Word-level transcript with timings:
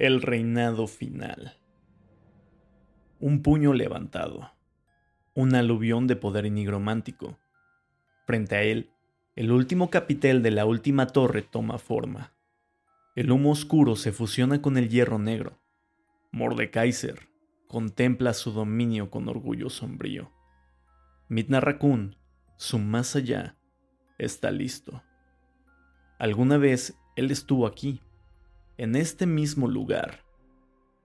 El 0.00 0.22
reinado 0.22 0.86
final. 0.86 1.58
Un 3.18 3.42
puño 3.42 3.72
levantado. 3.74 4.52
Un 5.34 5.56
aluvión 5.56 6.06
de 6.06 6.14
poder 6.14 6.52
nigromántico. 6.52 7.36
Frente 8.24 8.54
a 8.54 8.62
él, 8.62 8.92
el 9.34 9.50
último 9.50 9.90
capitel 9.90 10.40
de 10.44 10.52
la 10.52 10.66
última 10.66 11.08
torre 11.08 11.42
toma 11.42 11.78
forma. 11.78 12.32
El 13.16 13.32
humo 13.32 13.50
oscuro 13.50 13.96
se 13.96 14.12
fusiona 14.12 14.62
con 14.62 14.76
el 14.76 14.88
hierro 14.88 15.18
negro. 15.18 15.58
Mordekaiser 16.30 17.28
contempla 17.66 18.34
su 18.34 18.52
dominio 18.52 19.10
con 19.10 19.28
orgullo 19.28 19.68
sombrío. 19.68 20.30
Midna 21.26 21.58
Raccoon, 21.58 22.16
su 22.56 22.78
más 22.78 23.16
allá, 23.16 23.56
está 24.16 24.52
listo. 24.52 25.02
Alguna 26.20 26.56
vez 26.56 26.96
él 27.16 27.32
estuvo 27.32 27.66
aquí 27.66 28.00
en 28.78 28.94
este 28.94 29.26
mismo 29.26 29.66
lugar, 29.66 30.24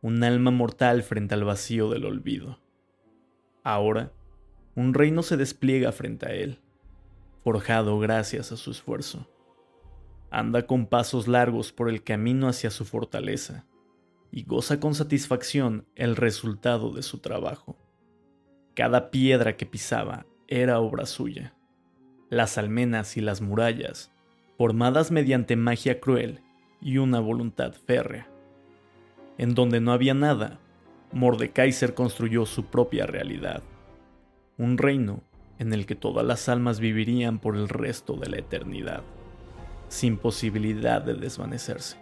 un 0.03 0.23
alma 0.23 0.51
mortal 0.51 1.01
frente 1.01 1.33
al 1.33 1.43
vacío 1.43 1.89
del 1.89 2.05
olvido. 2.05 2.59
Ahora, 3.63 4.13
un 4.75 4.93
reino 4.93 5.23
se 5.23 5.37
despliega 5.37 5.91
frente 5.91 6.27
a 6.27 6.33
él, 6.33 6.59
forjado 7.43 7.97
gracias 7.97 8.51
a 8.51 8.57
su 8.57 8.69
esfuerzo. 8.69 9.27
Anda 10.29 10.67
con 10.67 10.85
pasos 10.85 11.27
largos 11.27 11.71
por 11.71 11.89
el 11.89 12.03
camino 12.03 12.47
hacia 12.47 12.69
su 12.69 12.85
fortaleza 12.85 13.65
y 14.31 14.43
goza 14.43 14.79
con 14.79 14.93
satisfacción 14.93 15.87
el 15.95 16.15
resultado 16.15 16.91
de 16.93 17.01
su 17.01 17.19
trabajo. 17.19 17.75
Cada 18.75 19.09
piedra 19.09 19.57
que 19.57 19.65
pisaba 19.65 20.27
era 20.47 20.79
obra 20.79 21.07
suya. 21.07 21.55
Las 22.29 22.59
almenas 22.59 23.17
y 23.17 23.21
las 23.21 23.41
murallas, 23.41 24.11
formadas 24.59 25.09
mediante 25.09 25.55
magia 25.55 25.99
cruel 25.99 26.43
y 26.83 26.97
una 26.97 27.21
voluntad 27.21 27.73
férrea. 27.73 28.27
En 29.37 29.55
donde 29.55 29.79
no 29.79 29.93
había 29.93 30.13
nada, 30.13 30.59
Mordekaiser 31.13 31.93
construyó 31.93 32.45
su 32.45 32.65
propia 32.65 33.05
realidad, 33.05 33.63
un 34.57 34.77
reino 34.77 35.21
en 35.59 35.71
el 35.71 35.85
que 35.85 35.95
todas 35.95 36.25
las 36.25 36.49
almas 36.49 36.79
vivirían 36.79 37.39
por 37.39 37.55
el 37.55 37.69
resto 37.69 38.15
de 38.15 38.29
la 38.29 38.37
eternidad, 38.37 39.01
sin 39.87 40.17
posibilidad 40.17 41.01
de 41.01 41.13
desvanecerse. 41.13 41.97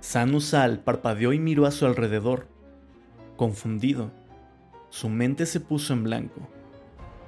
Sanusal 0.00 0.80
parpadeó 0.80 1.32
y 1.32 1.40
miró 1.40 1.66
a 1.66 1.70
su 1.70 1.86
alrededor. 1.86 2.46
Confundido, 3.36 4.12
su 4.90 5.08
mente 5.08 5.46
se 5.46 5.60
puso 5.60 5.92
en 5.92 6.04
blanco. 6.04 6.48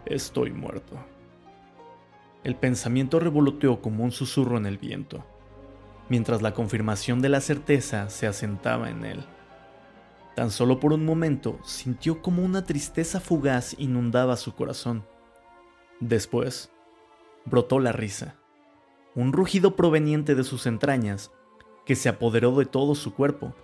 Estoy 0.04 0.52
muerto. 0.52 0.96
El 2.44 2.54
pensamiento 2.54 3.18
revoloteó 3.18 3.80
como 3.80 4.04
un 4.04 4.12
susurro 4.12 4.56
en 4.56 4.66
el 4.66 4.78
viento 4.78 5.24
mientras 6.08 6.42
la 6.42 6.54
confirmación 6.54 7.20
de 7.20 7.28
la 7.28 7.40
certeza 7.40 8.08
se 8.10 8.26
asentaba 8.26 8.90
en 8.90 9.04
él. 9.04 9.24
Tan 10.34 10.50
solo 10.50 10.80
por 10.80 10.92
un 10.92 11.04
momento 11.04 11.58
sintió 11.64 12.20
como 12.20 12.44
una 12.44 12.64
tristeza 12.64 13.20
fugaz 13.20 13.74
inundaba 13.78 14.36
su 14.36 14.54
corazón. 14.54 15.04
Después, 16.00 16.70
brotó 17.46 17.78
la 17.80 17.92
risa, 17.92 18.34
un 19.14 19.32
rugido 19.32 19.76
proveniente 19.76 20.34
de 20.34 20.44
sus 20.44 20.66
entrañas 20.66 21.30
que 21.86 21.96
se 21.96 22.08
apoderó 22.08 22.54
de 22.56 22.66
todo 22.66 22.94
su 22.94 23.14
cuerpo, 23.14 23.54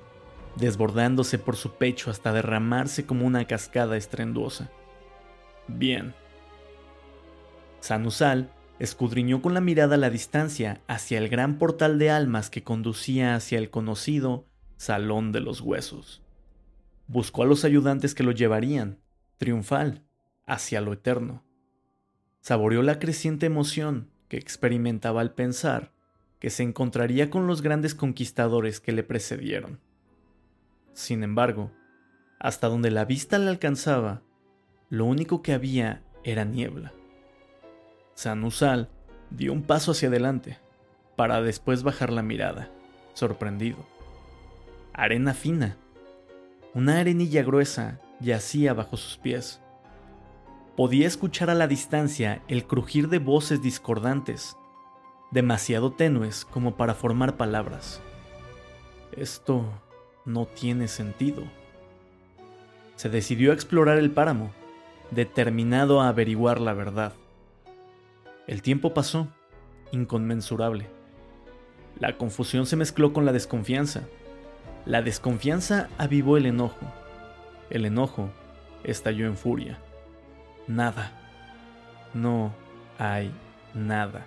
desbordándose 0.56 1.38
por 1.38 1.56
su 1.56 1.75
pecho 1.75 2.10
hasta 2.10 2.32
derramarse 2.32 3.04
como 3.04 3.26
una 3.26 3.47
cascada 3.47 3.97
estrenduosa. 3.97 4.70
Bien. 5.69 6.14
Sanusal 7.81 8.50
escudriñó 8.82 9.43
con 9.43 9.54
la 9.54 9.60
mirada 9.60 9.97
la 9.97 10.10
distancia 10.10 10.81
hacia 10.88 11.19
el 11.19 11.28
gran 11.28 11.56
portal 11.56 12.00
de 12.00 12.10
almas 12.10 12.50
que 12.50 12.65
conducía 12.65 13.37
hacia 13.37 13.59
el 13.59 13.70
conocido 13.70 14.48
Salón 14.76 15.31
de 15.31 15.38
los 15.38 15.60
Huesos. 15.60 16.20
Buscó 17.06 17.44
a 17.44 17.47
los 17.47 17.65
ayudantes 17.65 18.12
que 18.12 18.25
lo 18.25 18.32
llevarían, 18.32 18.98
triunfal, 19.38 20.03
hacia 20.47 20.81
lo 20.81 20.93
eterno. 20.93 21.44
Saboreó 22.41 22.82
la 22.82 22.98
creciente 22.98 23.47
emoción 23.47 24.10
que 24.26 24.37
experimentaba 24.37 25.20
al 25.20 25.32
pensar 25.32 25.93
que 26.41 26.50
se 26.50 26.64
encontraría 26.64 27.31
con 27.31 27.47
los 27.47 27.62
grandes 27.62 27.94
conquistadores 27.94 28.81
que 28.81 28.91
le 28.91 29.04
precedieron. 29.04 29.78
Sin 30.93 31.22
embargo, 31.22 31.70
hasta 32.41 32.66
donde 32.66 32.91
la 32.91 33.04
vista 33.04 33.38
le 33.38 33.49
alcanzaba, 33.49 34.22
lo 34.91 35.04
único 35.04 35.41
que 35.41 35.53
había 35.53 36.03
era 36.25 36.44
niebla. 36.44 36.93
Sanusal 38.15 38.89
dio 39.31 39.53
un 39.53 39.62
paso 39.62 39.93
hacia 39.93 40.09
adelante, 40.09 40.59
para 41.17 41.43
después 41.43 41.83
bajar 41.83 42.12
la 42.12 42.23
mirada, 42.23 42.71
sorprendido. 43.15 43.78
Arena 44.93 45.34
fina. 45.34 45.77
Una 46.75 47.00
arenilla 47.00 47.43
gruesa 47.43 48.00
yacía 48.21 48.75
bajo 48.75 48.97
sus 48.97 49.17
pies. 49.19 49.61
Podía 50.77 51.06
escuchar 51.06 51.50
a 51.50 51.55
la 51.55 51.67
distancia 51.67 52.43
el 52.49 52.67
crujir 52.67 53.09
de 53.09 53.19
voces 53.19 53.62
discordantes, 53.62 54.56
demasiado 55.31 55.93
tenues 55.93 56.44
como 56.44 56.77
para 56.77 56.94
formar 56.94 57.37
palabras. 57.37 58.00
Esto 59.17 59.67
no 60.25 60.47
tiene 60.47 60.89
sentido. 60.89 61.44
Se 62.97 63.09
decidió 63.09 63.50
a 63.50 63.55
explorar 63.55 63.99
el 63.99 64.11
páramo, 64.11 64.50
determinado 65.11 66.00
a 66.00 66.09
averiguar 66.09 66.61
la 66.61 66.73
verdad. 66.73 67.12
El 68.47 68.60
tiempo 68.60 68.92
pasó, 68.92 69.28
inconmensurable. 69.92 70.88
La 72.00 72.16
confusión 72.16 72.66
se 72.66 72.76
mezcló 72.76 73.12
con 73.12 73.25
la 73.25 73.32
desconfianza. 73.32 74.03
La 74.84 75.00
desconfianza 75.00 75.88
avivó 75.98 76.36
el 76.36 76.47
enojo. 76.47 76.86
El 77.70 77.84
enojo 77.84 78.31
estalló 78.82 79.26
en 79.26 79.36
furia. 79.36 79.78
Nada. 80.66 81.12
No 82.14 82.52
hay 82.98 83.32
nada. 83.75 84.26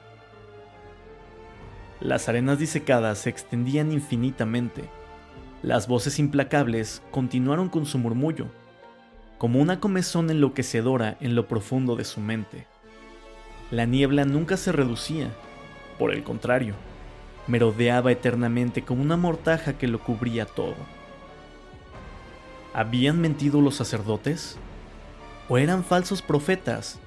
Las 1.99 2.29
arenas 2.29 2.59
disecadas 2.59 3.19
se 3.19 3.29
extendían 3.29 3.91
infinitamente. 3.91 4.83
Las 5.61 5.87
voces 5.87 6.19
implacables 6.19 7.01
continuaron 7.11 7.69
con 7.69 7.85
su 7.85 7.97
murmullo, 7.97 8.47
como 9.37 9.59
una 9.59 9.79
comezón 9.79 10.29
enloquecedora 10.29 11.17
en 11.19 11.35
lo 11.35 11.47
profundo 11.47 11.95
de 11.95 12.05
su 12.05 12.21
mente. 12.21 12.67
La 13.71 13.85
niebla 13.85 14.25
nunca 14.25 14.57
se 14.57 14.71
reducía, 14.71 15.31
por 15.97 16.13
el 16.13 16.23
contrario, 16.23 16.75
merodeaba 17.47 18.11
eternamente 18.11 18.83
como 18.83 19.01
una 19.01 19.17
mortaja 19.17 19.77
que 19.77 19.87
lo 19.87 19.99
cubría 19.99 20.45
todo. 20.45 20.75
¿Habían 22.73 23.19
mentido 23.19 23.61
los 23.61 23.75
sacerdotes? 23.75 24.57
¿O 25.49 25.57
eran 25.57 25.83
falsos 25.83 26.21
profetas 26.21 26.99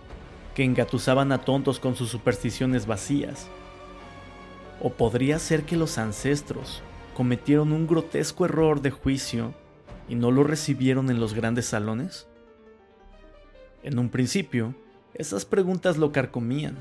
que 0.55 0.65
engatusaban 0.65 1.31
a 1.31 1.39
tontos 1.39 1.79
con 1.79 1.95
sus 1.95 2.09
supersticiones 2.09 2.87
vacías? 2.87 3.49
¿O 4.81 4.91
podría 4.91 5.39
ser 5.39 5.65
que 5.65 5.77
los 5.77 5.99
ancestros 5.99 6.83
cometieron 7.15 7.73
un 7.73 7.87
grotesco 7.87 8.45
error 8.45 8.81
de 8.81 8.91
juicio 8.91 9.55
y 10.09 10.15
no 10.17 10.31
lo 10.31 10.43
recibieron 10.43 11.11
en 11.11 11.21
los 11.21 11.35
grandes 11.35 11.67
salones? 11.67 12.27
En 13.83 13.99
un 13.99 14.09
principio, 14.09 14.75
esas 15.19 15.45
preguntas 15.45 15.99
lo 15.99 16.13
carcomían, 16.13 16.79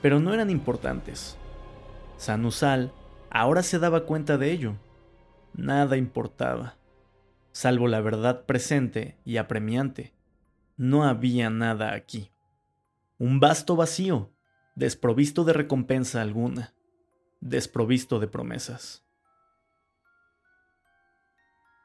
pero 0.00 0.20
no 0.20 0.32
eran 0.32 0.50
importantes. 0.50 1.36
Sanusal 2.16 2.92
ahora 3.30 3.62
se 3.62 3.78
daba 3.78 4.06
cuenta 4.06 4.38
de 4.38 4.50
ello. 4.50 4.74
Nada 5.52 5.98
importaba, 5.98 6.78
salvo 7.52 7.88
la 7.88 8.00
verdad 8.00 8.46
presente 8.46 9.18
y 9.24 9.36
apremiante. 9.36 10.14
No 10.78 11.04
había 11.04 11.50
nada 11.50 11.92
aquí. 11.92 12.32
Un 13.18 13.38
vasto 13.38 13.76
vacío, 13.76 14.32
desprovisto 14.74 15.44
de 15.44 15.52
recompensa 15.52 16.22
alguna, 16.22 16.74
desprovisto 17.40 18.18
de 18.18 18.28
promesas. 18.28 19.04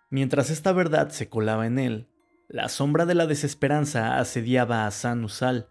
Mientras 0.10 0.50
esta 0.50 0.72
verdad 0.74 1.10
se 1.10 1.30
colaba 1.30 1.68
en 1.68 1.80
él, 1.80 2.11
la 2.52 2.68
sombra 2.68 3.06
de 3.06 3.16
la 3.16 3.28
desesperanza 3.28 4.20
asediaba 4.20 4.86
a 4.86 4.92
Sanusal, 4.92 5.70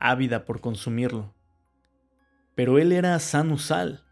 ávida 0.00 0.44
por 0.44 0.60
consumirlo. 0.60 1.32
Pero 2.56 2.80
él 2.80 2.90
era 2.90 3.16
Sanusal, 3.20 4.02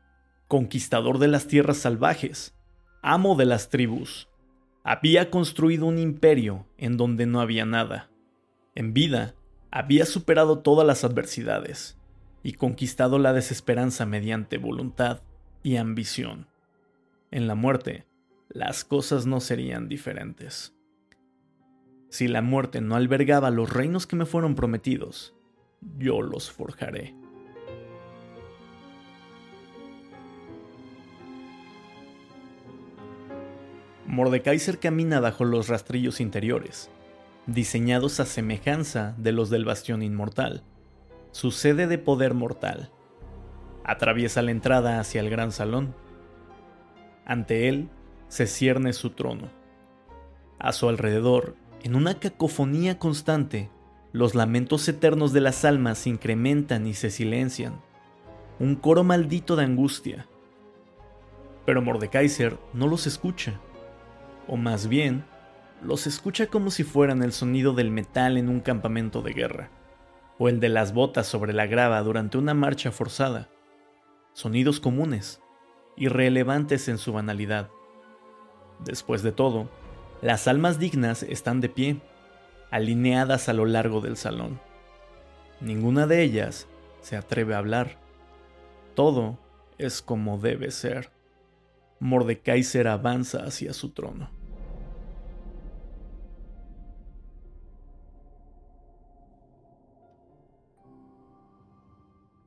conquistador 0.46 1.18
de 1.18 1.26
las 1.26 1.48
tierras 1.48 1.78
salvajes, 1.78 2.56
amo 3.02 3.34
de 3.34 3.46
las 3.46 3.68
tribus. 3.68 4.28
Había 4.84 5.28
construido 5.32 5.86
un 5.86 5.98
imperio 5.98 6.68
en 6.76 6.96
donde 6.96 7.26
no 7.26 7.40
había 7.40 7.66
nada. 7.66 8.08
En 8.76 8.94
vida, 8.94 9.34
había 9.72 10.06
superado 10.06 10.60
todas 10.60 10.86
las 10.86 11.02
adversidades 11.02 11.98
y 12.44 12.52
conquistado 12.52 13.18
la 13.18 13.32
desesperanza 13.32 14.06
mediante 14.06 14.56
voluntad 14.58 15.22
y 15.64 15.78
ambición. 15.78 16.46
En 17.32 17.48
la 17.48 17.56
muerte, 17.56 18.06
las 18.48 18.84
cosas 18.84 19.26
no 19.26 19.40
serían 19.40 19.88
diferentes. 19.88 20.77
Si 22.18 22.26
la 22.26 22.42
muerte 22.42 22.80
no 22.80 22.96
albergaba 22.96 23.48
los 23.50 23.72
reinos 23.72 24.08
que 24.08 24.16
me 24.16 24.26
fueron 24.26 24.56
prometidos, 24.56 25.36
yo 25.98 26.20
los 26.20 26.50
forjaré. 26.50 27.14
Mordekaiser 34.04 34.80
camina 34.80 35.20
bajo 35.20 35.44
los 35.44 35.68
rastrillos 35.68 36.20
interiores, 36.20 36.90
diseñados 37.46 38.18
a 38.18 38.24
semejanza 38.24 39.14
de 39.16 39.30
los 39.30 39.48
del 39.48 39.64
Bastión 39.64 40.02
Inmortal, 40.02 40.64
su 41.30 41.52
sede 41.52 41.86
de 41.86 41.98
poder 41.98 42.34
mortal. 42.34 42.90
Atraviesa 43.84 44.42
la 44.42 44.50
entrada 44.50 44.98
hacia 44.98 45.20
el 45.20 45.30
gran 45.30 45.52
salón. 45.52 45.94
Ante 47.24 47.68
él 47.68 47.88
se 48.26 48.48
cierne 48.48 48.92
su 48.92 49.10
trono. 49.10 49.50
A 50.58 50.72
su 50.72 50.88
alrededor, 50.88 51.54
en 51.82 51.94
una 51.94 52.18
cacofonía 52.18 52.98
constante, 52.98 53.70
los 54.12 54.34
lamentos 54.34 54.88
eternos 54.88 55.32
de 55.32 55.40
las 55.40 55.64
almas 55.64 55.98
se 55.98 56.10
incrementan 56.10 56.86
y 56.86 56.94
se 56.94 57.10
silencian. 57.10 57.80
Un 58.58 58.74
coro 58.74 59.04
maldito 59.04 59.54
de 59.54 59.64
angustia. 59.64 60.26
Pero 61.64 61.82
Mordekaiser 61.82 62.58
no 62.72 62.88
los 62.88 63.06
escucha. 63.06 63.60
O 64.48 64.56
más 64.56 64.88
bien, 64.88 65.24
los 65.82 66.06
escucha 66.06 66.46
como 66.46 66.70
si 66.70 66.82
fueran 66.82 67.22
el 67.22 67.32
sonido 67.32 67.74
del 67.74 67.90
metal 67.90 68.36
en 68.36 68.48
un 68.48 68.60
campamento 68.60 69.22
de 69.22 69.32
guerra, 69.32 69.70
o 70.38 70.48
el 70.48 70.58
de 70.58 70.70
las 70.70 70.92
botas 70.92 71.26
sobre 71.26 71.52
la 71.52 71.66
grava 71.66 72.02
durante 72.02 72.38
una 72.38 72.54
marcha 72.54 72.90
forzada. 72.90 73.48
Sonidos 74.32 74.80
comunes, 74.80 75.40
irrelevantes 75.96 76.88
en 76.88 76.98
su 76.98 77.12
banalidad. 77.12 77.70
Después 78.84 79.22
de 79.22 79.32
todo, 79.32 79.68
las 80.20 80.48
almas 80.48 80.78
dignas 80.80 81.22
están 81.22 81.60
de 81.60 81.68
pie, 81.68 82.00
alineadas 82.70 83.48
a 83.48 83.52
lo 83.52 83.66
largo 83.66 84.00
del 84.00 84.16
salón. 84.16 84.60
Ninguna 85.60 86.06
de 86.06 86.22
ellas 86.22 86.66
se 87.00 87.16
atreve 87.16 87.54
a 87.54 87.58
hablar. 87.58 87.98
Todo 88.94 89.38
es 89.78 90.02
como 90.02 90.38
debe 90.38 90.72
ser. 90.72 91.10
Mordekaiser 92.00 92.88
avanza 92.88 93.44
hacia 93.44 93.72
su 93.72 93.90
trono. 93.90 94.30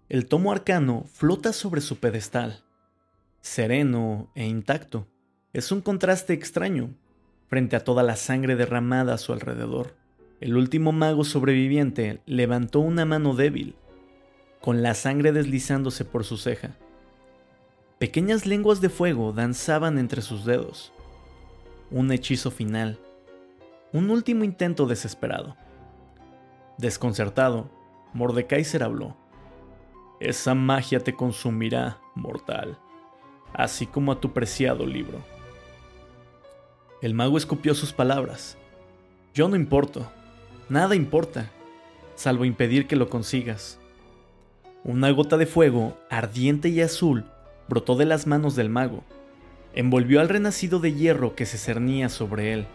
El 0.10 0.26
tomo 0.26 0.52
arcano 0.52 1.06
flota 1.06 1.54
sobre 1.54 1.80
su 1.80 2.00
pedestal, 2.00 2.66
sereno 3.40 4.30
e 4.36 4.46
intacto. 4.46 5.08
Es 5.54 5.72
un 5.72 5.80
contraste 5.80 6.34
extraño 6.34 6.94
frente 7.52 7.76
a 7.76 7.84
toda 7.84 8.02
la 8.02 8.16
sangre 8.16 8.56
derramada 8.56 9.14
a 9.14 9.18
su 9.18 9.34
alrededor. 9.34 9.94
El 10.40 10.56
último 10.56 10.94
mago 10.94 11.26
sobreviviente 11.26 12.22
levantó 12.26 12.80
una 12.80 13.04
mano 13.04 13.36
débil, 13.36 13.76
con 14.62 14.82
la 14.82 14.94
sangre 14.94 15.34
deslizándose 15.34 16.06
por 16.06 16.24
su 16.24 16.38
ceja. 16.38 16.78
Pequeñas 18.00 18.46
lenguas 18.46 18.80
de 18.80 18.88
fuego 18.88 19.34
danzaban 19.34 19.98
entre 19.98 20.22
sus 20.22 20.46
dedos. 20.46 20.94
Un 21.92 22.14
hechizo 22.14 22.52
final. 22.52 23.00
Un 23.92 24.12
último 24.12 24.46
intento 24.46 24.86
desesperado. 24.86 25.58
Desconcertado, 26.78 27.70
Mordekaiser 28.14 28.82
habló. 28.82 29.18
Esa 30.22 30.56
magia 30.56 31.02
te 31.02 31.16
consumirá, 31.16 32.00
mortal, 32.16 32.80
así 33.52 33.88
como 33.88 34.14
a 34.14 34.22
tu 34.22 34.32
preciado 34.32 34.86
libro. 34.86 35.20
El 37.02 37.14
mago 37.14 37.38
escupió 37.38 37.74
sus 37.74 37.94
palabras. 37.94 38.58
Yo 39.34 39.48
no 39.48 39.56
importo, 39.56 40.12
nada 40.70 40.96
importa, 40.96 41.50
salvo 42.16 42.46
impedir 42.46 42.88
que 42.88 42.96
lo 42.96 43.10
consigas. 43.10 43.80
Una 44.84 45.10
gota 45.12 45.38
de 45.38 45.46
fuego, 45.46 45.98
ardiente 46.10 46.70
y 46.70 46.82
azul, 46.82 47.26
brotó 47.68 47.96
de 47.96 48.06
las 48.06 48.28
manos 48.28 48.56
del 48.56 48.70
mago, 48.70 49.04
envolvió 49.74 50.22
al 50.22 50.30
renacido 50.30 50.80
de 50.80 50.94
hierro 50.94 51.36
que 51.36 51.46
se 51.46 51.58
cernía 51.58 52.10
sobre 52.10 52.54
él. 52.54 52.68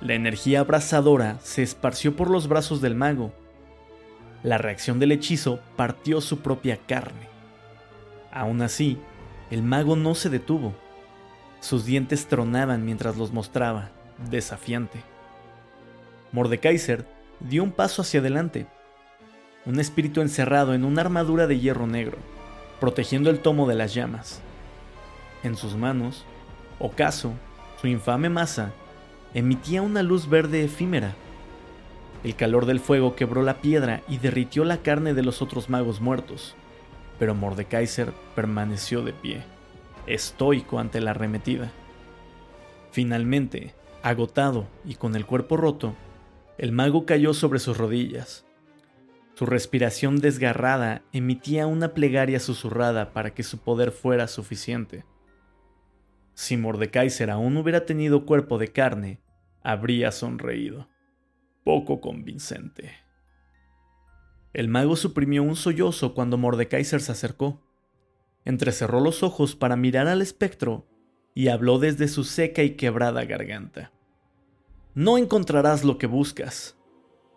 La 0.00 0.14
energía 0.14 0.60
abrasadora 0.60 1.38
se 1.42 1.62
esparció 1.62 2.14
por 2.14 2.30
los 2.30 2.46
brazos 2.46 2.80
del 2.80 2.94
mago, 2.94 3.32
la 4.44 4.58
reacción 4.58 4.98
del 4.98 5.10
hechizo 5.12 5.58
partió 5.74 6.20
su 6.20 6.40
propia 6.40 6.76
carne. 6.76 7.28
Aún 8.30 8.60
así, 8.60 8.98
el 9.50 9.62
mago 9.62 9.96
no 9.96 10.14
se 10.14 10.28
detuvo. 10.28 10.74
Sus 11.64 11.86
dientes 11.86 12.26
tronaban 12.26 12.84
mientras 12.84 13.16
los 13.16 13.32
mostraba, 13.32 13.88
desafiante. 14.30 15.00
Mordekaiser 16.30 17.06
dio 17.40 17.62
un 17.62 17.72
paso 17.72 18.02
hacia 18.02 18.20
adelante, 18.20 18.66
un 19.64 19.80
espíritu 19.80 20.20
encerrado 20.20 20.74
en 20.74 20.84
una 20.84 21.00
armadura 21.00 21.46
de 21.46 21.58
hierro 21.58 21.86
negro, 21.86 22.18
protegiendo 22.80 23.30
el 23.30 23.38
tomo 23.38 23.66
de 23.66 23.76
las 23.76 23.94
llamas. 23.94 24.42
En 25.42 25.56
sus 25.56 25.74
manos, 25.74 26.26
Ocaso, 26.78 27.32
su 27.80 27.86
infame 27.86 28.28
masa, 28.28 28.72
emitía 29.32 29.80
una 29.80 30.02
luz 30.02 30.28
verde 30.28 30.64
efímera 30.64 31.14
el 32.24 32.36
calor 32.36 32.64
del 32.64 32.80
fuego 32.80 33.16
quebró 33.16 33.42
la 33.42 33.60
piedra 33.60 34.02
y 34.08 34.16
derritió 34.16 34.64
la 34.64 34.78
carne 34.78 35.12
de 35.12 35.22
los 35.22 35.42
otros 35.42 35.68
magos 35.68 36.00
muertos, 36.00 36.56
pero 37.18 37.34
Mordekaiser 37.34 38.12
permaneció 38.34 39.02
de 39.02 39.12
pie, 39.12 39.44
estoico 40.06 40.78
ante 40.78 41.00
la 41.00 41.12
arremetida. 41.12 41.72
Finalmente, 42.90 43.74
agotado 44.02 44.66
y 44.84 44.94
con 44.94 45.16
el 45.16 45.26
cuerpo 45.26 45.56
roto, 45.56 45.94
el 46.58 46.72
mago 46.72 47.06
cayó 47.06 47.34
sobre 47.34 47.58
sus 47.58 47.76
rodillas. 47.76 48.46
Su 49.34 49.46
respiración 49.46 50.20
desgarrada 50.20 51.02
emitía 51.12 51.66
una 51.66 51.94
plegaria 51.94 52.38
susurrada 52.38 53.12
para 53.12 53.34
que 53.34 53.42
su 53.42 53.58
poder 53.58 53.90
fuera 53.90 54.28
suficiente. 54.28 55.04
Si 56.34 56.56
Mordekaiser 56.56 57.30
aún 57.30 57.56
hubiera 57.56 57.84
tenido 57.84 58.26
cuerpo 58.26 58.58
de 58.58 58.68
carne, 58.68 59.20
habría 59.62 60.12
sonreído 60.12 60.88
poco 61.64 62.00
convincente. 62.00 62.92
El 64.52 64.68
mago 64.68 64.94
suprimió 64.94 65.42
un 65.42 65.56
sollozo 65.56 66.14
cuando 66.14 66.38
Mordekaiser 66.38 67.00
se 67.00 67.10
acercó. 67.10 67.60
Entrecerró 68.44 69.00
los 69.00 69.22
ojos 69.22 69.56
para 69.56 69.76
mirar 69.76 70.06
al 70.06 70.22
espectro 70.22 70.86
y 71.34 71.48
habló 71.48 71.78
desde 71.78 72.08
su 72.08 72.24
seca 72.24 72.62
y 72.62 72.76
quebrada 72.76 73.24
garganta. 73.24 73.92
No 74.94 75.18
encontrarás 75.18 75.84
lo 75.84 75.98
que 75.98 76.06
buscas. 76.06 76.78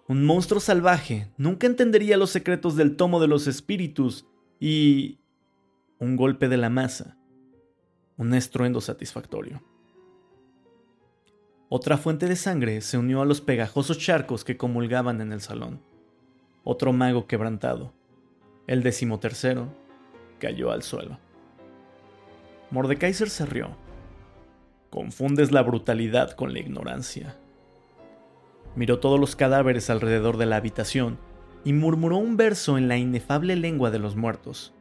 Un 0.08 0.26
monstruo 0.26 0.60
salvaje 0.60 1.32
nunca 1.38 1.68
entendería 1.68 2.18
los 2.18 2.30
secretos 2.30 2.76
del 2.76 2.96
tomo 2.96 3.20
de 3.20 3.28
los 3.28 3.48
espíritus 3.48 4.28
y... 4.60 5.20
un 6.00 6.16
golpe 6.16 6.48
de 6.48 6.58
la 6.58 6.70
masa. 6.70 7.18
Un 8.18 8.34
estruendo 8.34 8.82
satisfactorio. 8.82 9.64
Otra 11.70 11.98
fuente 11.98 12.28
de 12.28 12.36
sangre 12.36 12.82
se 12.82 12.98
unió 12.98 13.22
a 13.22 13.26
los 13.26 13.42
pegajosos 13.42 13.98
charcos 13.98 14.46
que 14.46 14.56
comulgaban 14.56 15.20
en 15.20 15.34
el 15.34 15.42
salón. 15.42 15.82
Otro 16.64 16.94
mago 16.94 17.28
quebrantado, 17.28 17.94
el 18.68 18.84
decimotercero, 18.84 19.74
cayó 20.40 20.72
al 20.72 20.84
suelo. 20.84 21.18
Mordekaiser 22.72 23.30
se 23.30 23.46
rió. 23.46 23.70
Confundes 24.90 25.52
la 25.52 25.64
brutalidad 25.64 26.32
con 26.32 26.54
la 26.54 26.60
ignorancia. 26.60 27.36
Miró 28.76 29.00
todos 29.00 29.20
los 29.20 29.36
cadáveres 29.36 29.90
alrededor 29.90 30.38
de 30.38 30.46
la 30.46 30.58
habitación 30.58 31.18
y 31.64 31.74
murmuró 31.74 32.18
un 32.18 32.38
verso 32.38 32.78
en 32.78 32.88
la 32.88 32.98
inefable 32.98 33.56
lengua 33.56 33.92
de 33.92 34.00
los 34.00 34.16
muertos. 34.16 34.74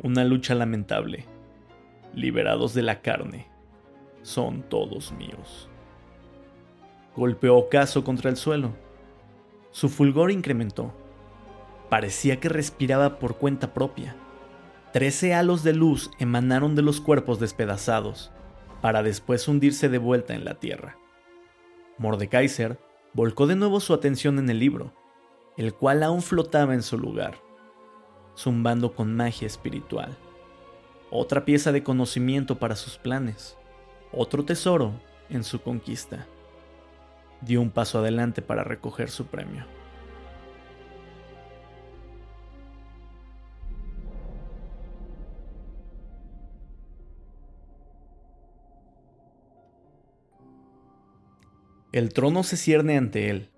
Una 0.00 0.24
lucha 0.24 0.54
lamentable. 0.54 1.24
Liberados 2.14 2.74
de 2.74 2.82
la 2.82 3.00
carne, 3.02 3.46
son 4.22 4.62
todos 4.62 5.12
míos. 5.12 5.68
Golpeó 7.16 7.56
ocaso 7.56 8.04
contra 8.04 8.30
el 8.30 8.36
suelo. 8.36 8.72
Su 9.70 9.88
fulgor 9.88 10.30
incrementó. 10.30 10.92
Parecía 11.90 12.40
que 12.40 12.48
respiraba 12.48 13.18
por 13.18 13.36
cuenta 13.36 13.74
propia. 13.74 14.16
Trece 14.92 15.34
halos 15.34 15.62
de 15.62 15.74
luz 15.74 16.10
emanaron 16.18 16.74
de 16.74 16.82
los 16.82 17.00
cuerpos 17.00 17.38
despedazados, 17.38 18.32
para 18.80 19.02
después 19.02 19.46
hundirse 19.48 19.88
de 19.88 19.98
vuelta 19.98 20.34
en 20.34 20.44
la 20.44 20.54
tierra. 20.54 20.96
Mordekaiser 21.98 22.78
volcó 23.12 23.46
de 23.46 23.56
nuevo 23.56 23.80
su 23.80 23.92
atención 23.92 24.38
en 24.38 24.48
el 24.48 24.58
libro, 24.58 24.94
el 25.56 25.74
cual 25.74 26.02
aún 26.02 26.22
flotaba 26.22 26.74
en 26.74 26.82
su 26.82 26.96
lugar, 26.96 27.34
zumbando 28.36 28.94
con 28.94 29.14
magia 29.14 29.46
espiritual. 29.46 30.16
Otra 31.10 31.44
pieza 31.44 31.72
de 31.72 31.82
conocimiento 31.82 32.58
para 32.58 32.76
sus 32.76 32.96
planes, 32.96 33.56
otro 34.12 34.44
tesoro 34.44 34.92
en 35.28 35.44
su 35.44 35.60
conquista 35.60 36.26
dio 37.40 37.60
un 37.60 37.70
paso 37.70 37.98
adelante 37.98 38.42
para 38.42 38.64
recoger 38.64 39.10
su 39.10 39.26
premio. 39.26 39.64
El 51.90 52.12
trono 52.12 52.42
se 52.42 52.58
cierne 52.58 52.98
ante 52.98 53.30
él. 53.30 53.48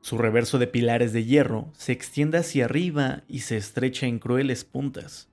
Su 0.00 0.18
reverso 0.18 0.58
de 0.58 0.66
pilares 0.66 1.12
de 1.12 1.24
hierro 1.24 1.68
se 1.72 1.92
extiende 1.92 2.38
hacia 2.38 2.64
arriba 2.64 3.22
y 3.28 3.40
se 3.40 3.56
estrecha 3.56 4.06
en 4.06 4.18
crueles 4.18 4.64
puntas. 4.64 5.28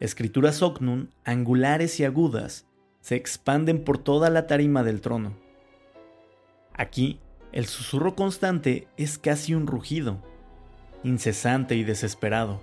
Escrituras 0.00 0.62
Ocnun, 0.62 1.10
angulares 1.24 2.00
y 2.00 2.04
agudas, 2.04 2.66
se 3.02 3.16
expanden 3.16 3.84
por 3.84 3.98
toda 3.98 4.30
la 4.30 4.46
tarima 4.46 4.82
del 4.82 5.02
trono. 5.02 5.36
Aquí, 6.72 7.20
el 7.52 7.66
susurro 7.66 8.16
constante 8.16 8.88
es 8.96 9.18
casi 9.18 9.54
un 9.54 9.66
rugido, 9.66 10.22
incesante 11.04 11.74
y 11.76 11.84
desesperado. 11.84 12.62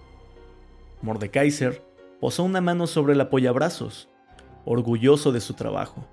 Mordekaiser 1.03 1.83
posó 2.19 2.43
una 2.43 2.61
mano 2.61 2.87
sobre 2.87 3.13
el 3.13 3.21
apoyabrazos, 3.21 4.09
orgulloso 4.65 5.31
de 5.31 5.41
su 5.41 5.53
trabajo. 5.53 6.07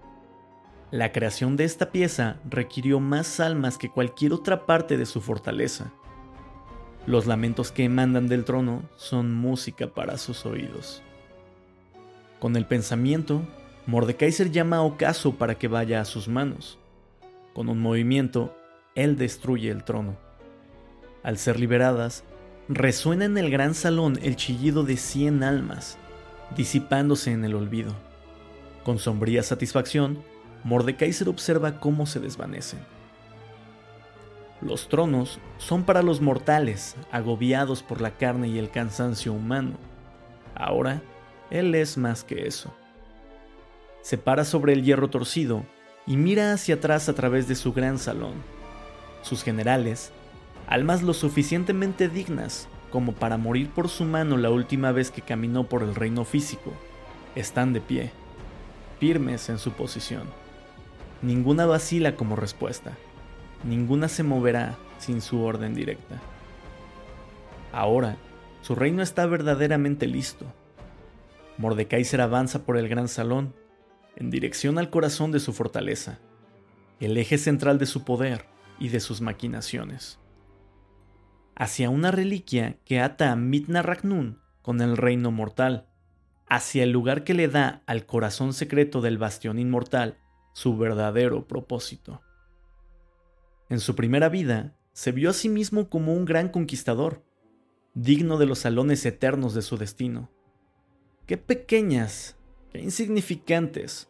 La 0.95 1.11
creación 1.11 1.57
de 1.57 1.65
esta 1.65 1.91
pieza 1.91 2.37
requirió 2.49 3.01
más 3.01 3.41
almas 3.41 3.79
que 3.79 3.91
cualquier 3.91 4.33
otra 4.33 4.65
parte 4.65 4.97
de 4.97 5.07
su 5.07 5.21
fortaleza. 5.21 5.91
Los 7.05 7.27
lamentos 7.27 7.73
que 7.73 7.83
emanan 7.83 8.29
del 8.29 8.45
trono 8.45 8.89
son 8.95 9.35
música 9.35 9.89
para 9.89 10.19
sus 10.19 10.47
oídos. 10.47 11.03
Con 12.39 12.55
el 12.55 12.65
pensamiento, 12.65 13.43
Mordekaiser 13.87 14.53
llama 14.53 14.77
a 14.77 14.83
Ocaso 14.83 15.35
para 15.35 15.57
que 15.57 15.67
vaya 15.67 16.01
a 16.01 16.05
sus 16.05 16.29
manos. 16.29 16.79
Con 17.55 17.69
un 17.69 17.81
movimiento, 17.81 18.57
él 18.95 19.17
destruye 19.17 19.73
el 19.73 19.83
trono. 19.83 20.17
Al 21.25 21.39
ser 21.39 21.59
liberadas, 21.59 22.23
resuena 22.69 23.25
en 23.25 23.37
el 23.37 23.51
gran 23.51 23.75
salón 23.75 24.17
el 24.23 24.37
chillido 24.37 24.85
de 24.85 24.97
cien 24.97 25.43
almas, 25.43 25.99
disipándose 26.57 27.33
en 27.33 27.45
el 27.45 27.57
olvido. 27.57 27.93
Con 28.85 29.01
sombría 29.01 29.43
satisfacción, 29.43 30.23
Mordekaiser 30.65 31.29
observa 31.29 31.79
cómo 31.79 32.07
se 32.07 32.21
desvanecen. 32.21 32.81
Los 34.61 34.89
tronos 34.89 35.39
son 35.59 35.85
para 35.85 36.03
los 36.03 36.23
mortales, 36.23 36.97
agobiados 37.13 37.83
por 37.83 38.01
la 38.01 38.13
carne 38.13 38.49
y 38.49 38.59
el 38.59 38.71
cansancio 38.71 39.33
humano. 39.35 39.75
Ahora, 40.55 41.03
él 41.51 41.75
es 41.75 41.99
más 41.99 42.25
que 42.25 42.47
eso. 42.47 42.75
Se 44.01 44.17
para 44.17 44.45
sobre 44.45 44.73
el 44.73 44.83
hierro 44.83 45.11
torcido 45.11 45.65
y 46.07 46.17
mira 46.17 46.53
hacia 46.53 46.77
atrás 46.77 47.09
a 47.09 47.15
través 47.15 47.47
de 47.47 47.55
su 47.55 47.73
gran 47.73 47.99
salón. 47.99 48.35
Sus 49.23 49.43
generales, 49.43 50.13
almas 50.67 51.03
lo 51.03 51.13
suficientemente 51.13 52.09
dignas 52.09 52.69
como 52.91 53.13
para 53.13 53.37
morir 53.37 53.71
por 53.71 53.89
su 53.89 54.05
mano 54.05 54.37
la 54.37 54.51
última 54.51 54.93
vez 54.93 55.11
que 55.11 55.21
caminó 55.21 55.65
por 55.65 55.83
el 55.83 55.95
reino 55.95 56.25
físico, 56.25 56.73
están 57.35 57.73
de 57.73 57.81
pie, 57.81 58.13
firmes 59.01 59.49
en 59.49 59.59
su 59.59 59.73
posición. 59.73 60.44
Ninguna 61.25 61.65
vacila 61.65 62.17
como 62.17 62.37
respuesta 62.37 62.93
ninguna 63.65 64.09
se 64.09 64.23
moverá 64.23 64.77
sin 64.99 65.21
su 65.21 65.43
orden 65.43 65.75
directa. 65.75 66.21
Ahora, 67.73 68.17
su 68.61 68.75
reino 68.75 69.03
está 69.03 69.27
verdaderamente 69.27 70.07
listo. 70.07 70.47
Mordekaiser 71.59 72.21
avanza 72.21 72.65
por 72.65 72.77
el 72.77 72.89
gran 72.89 73.09
salón, 73.09 73.55
en 74.17 74.31
dirección 74.31 74.79
al 74.79 74.91
corazón 74.91 75.33
de 75.33 75.41
su 75.41 75.53
fortaleza, 75.53 76.19
el 77.01 77.17
eje 77.17 77.39
central 77.39 77.79
de 77.79 77.87
su 77.87 78.05
poder 78.05 78.47
y 78.79 78.89
de 78.89 79.01
sus 79.01 79.21
maquinaciones. 79.21 80.21
Hacia 81.57 81.91
una 81.91 82.11
reliquia 82.11 82.77
que 82.85 83.01
ata 83.01 83.33
a 83.33 83.37
Mitna 83.37 83.83
Ragnun 83.83 84.41
con 84.63 84.81
el 84.81 84.97
reino 84.97 85.31
mortal, 85.31 85.87
hacia 86.47 86.83
el 86.83 86.91
lugar 86.91 87.25
que 87.25 87.35
le 87.35 87.49
da 87.49 87.83
al 87.87 88.07
corazón 88.07 88.53
secreto 88.53 89.01
del 89.01 89.19
bastión 89.19 89.59
inmortal 89.59 90.19
su 90.55 90.79
verdadero 90.79 91.47
propósito. 91.47 92.23
En 93.69 93.81
su 93.81 93.95
primera 93.95 94.29
vida, 94.29 94.77
se 94.93 95.11
vio 95.11 95.31
a 95.31 95.33
sí 95.33 95.49
mismo 95.49 95.91
como 95.91 96.15
un 96.15 96.25
gran 96.25 96.49
conquistador, 96.49 97.25
digno 97.93 98.39
de 98.39 98.47
los 98.47 98.61
salones 98.61 99.05
eternos 99.05 99.53
de 99.55 99.63
su 99.63 99.77
destino. 99.77 100.31
Qué 101.27 101.37
pequeñas, 101.37 102.37
qué 102.71 102.81
insignificantes, 102.81 104.09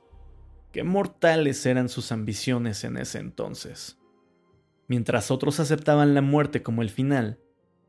qué 0.71 0.85
mortales 0.85 1.65
eran 1.65 1.89
sus 1.89 2.13
ambiciones 2.13 2.85
en 2.85 2.99
ese 2.99 3.21
entonces. 3.21 3.99
Mientras 4.87 5.31
otros 5.31 5.61
aceptaban 5.61 6.13
la 6.13 6.21
muerte 6.21 6.63
como 6.63 6.83
el 6.83 6.91
final, 6.91 7.39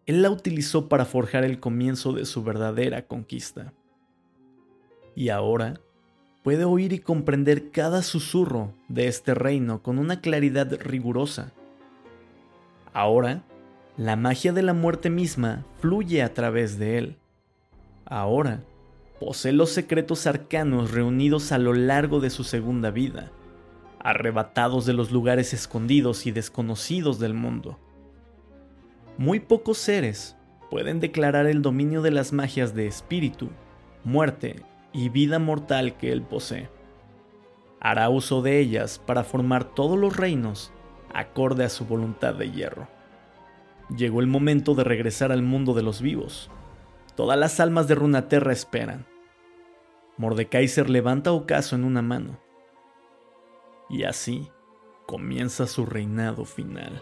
él 0.06 0.22
la 0.22 0.30
utilizó 0.30 0.88
para 0.88 1.04
forjar 1.04 1.44
el 1.44 1.60
comienzo 1.60 2.14
de 2.14 2.26
su 2.26 2.42
verdadera 2.42 3.06
conquista. 3.06 3.74
Y 5.14 5.28
ahora 5.28 5.82
puede 6.46 6.64
oír 6.64 6.94
y 6.94 7.00
comprender 7.00 7.72
cada 7.72 8.04
susurro 8.04 8.72
de 8.88 9.08
este 9.08 9.34
reino 9.34 9.82
con 9.82 9.98
una 9.98 10.22
claridad 10.22 10.72
rigurosa. 10.80 11.52
Ahora, 12.94 13.42
la 13.98 14.16
magia 14.16 14.54
de 14.54 14.62
la 14.62 14.75
muerte 14.75 15.10
misma 15.10 15.66
fluye 15.80 16.22
a 16.22 16.36
través 16.36 16.78
de 16.78 17.00
él. 17.00 17.18
Ahora, 18.06 18.62
posee 19.20 19.54
los 19.54 19.72
secretos 19.72 20.28
arcanos 20.28 20.92
reunidos 20.92 21.52
a 21.52 21.58
lo 21.58 21.74
largo 21.74 22.20
de 22.20 22.30
su 22.30 22.44
segunda 22.44 22.92
vida, 22.92 23.32
arrebatados 23.98 24.86
de 24.86 24.94
los 24.94 25.12
lugares 25.12 25.52
escondidos 25.52 26.28
y 26.28 26.32
desconocidos 26.32 27.18
del 27.18 27.34
mundo. 27.34 27.80
Muy 29.18 29.40
pocos 29.40 29.80
seres 29.80 30.36
pueden 30.70 31.00
declarar 31.00 31.48
el 31.48 31.64
dominio 31.64 32.04
de 32.04 32.12
las 32.12 32.34
magias 32.34 32.75
de 32.75 32.86
espíritu, 32.86 33.50
muerte 34.04 34.64
y 34.96 35.10
vida 35.10 35.40
mortal 35.40 35.98
que 35.98 36.14
él 36.14 36.22
posee. 36.22 36.70
Hará 37.82 38.08
uso 38.08 38.42
de 38.42 38.60
ellas 38.60 38.98
para 39.06 39.25
formar 39.25 39.66
todos 39.66 40.00
los 40.00 40.16
reinos 40.16 40.72
acorde 41.14 41.66
a 41.66 41.70
su 41.70 41.86
voluntad 41.86 42.34
de 42.34 42.50
hierro. 42.50 42.88
Llegó 43.96 44.22
el 44.22 44.28
momento 44.28 44.74
de 44.74 44.86
regresar 44.86 45.34
al 45.34 45.42
mundo 45.42 45.74
de 45.74 45.84
los 45.84 46.02
vivos. 46.02 46.50
Todas 47.16 47.38
las 47.38 47.60
almas 47.60 47.90
de 47.90 47.96
Runaterra 47.96 48.54
esperan. 48.54 49.06
Mordekaiser 50.18 50.90
levanta 50.90 51.34
ocaso 51.34 51.75
en 51.75 51.84
una 51.84 52.02
mano. 52.02 52.40
Y 53.90 54.04
así 54.04 54.50
comienza 55.06 55.68
su 55.68 55.86
reinado 55.86 56.46
final. 56.46 57.02